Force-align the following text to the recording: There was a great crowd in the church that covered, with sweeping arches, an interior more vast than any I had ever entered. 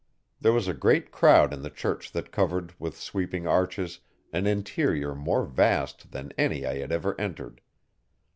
There 0.39 0.51
was 0.51 0.67
a 0.67 0.73
great 0.73 1.11
crowd 1.11 1.53
in 1.53 1.61
the 1.61 1.69
church 1.69 2.11
that 2.13 2.31
covered, 2.31 2.73
with 2.79 2.97
sweeping 2.99 3.45
arches, 3.45 3.99
an 4.33 4.47
interior 4.47 5.13
more 5.13 5.45
vast 5.45 6.09
than 6.09 6.33
any 6.39 6.65
I 6.65 6.79
had 6.79 6.91
ever 6.91 7.13
entered. 7.21 7.61